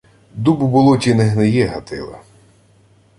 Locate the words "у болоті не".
0.63-1.23